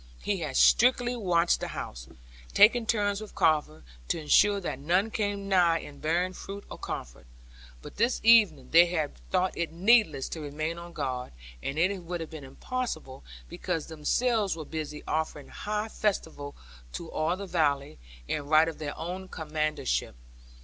He 0.23 0.37
had 0.39 0.57
strictly 0.57 1.15
watched 1.15 1.59
the 1.59 1.67
house, 1.67 2.07
taking 2.55 2.87
turns 2.87 3.21
with 3.21 3.35
Carver, 3.35 3.83
to 4.07 4.19
ensure 4.19 4.59
that 4.59 4.79
none 4.79 5.11
came 5.11 5.47
nigh 5.47 5.77
it 5.81 6.01
bearing 6.01 6.33
food 6.33 6.63
or 6.71 6.79
comfort. 6.79 7.27
But 7.83 7.97
this 7.97 8.19
evening, 8.23 8.69
they 8.71 8.87
had 8.87 9.11
thought 9.29 9.55
it 9.55 9.71
needless 9.71 10.27
to 10.29 10.41
remain 10.41 10.79
on 10.79 10.93
guard; 10.93 11.33
and 11.61 11.77
it 11.77 11.95
would 12.01 12.19
have 12.19 12.31
been 12.31 12.43
impossible, 12.43 13.23
because 13.47 13.85
themselves 13.85 14.55
were 14.55 14.65
busy 14.65 15.03
offering 15.07 15.49
high 15.49 15.89
festival 15.89 16.55
to 16.93 17.11
all 17.11 17.37
the 17.37 17.45
valley, 17.45 17.99
in 18.27 18.47
right 18.47 18.67
of 18.67 18.79
their 18.79 18.97
own 18.97 19.27
commandership. 19.27 20.15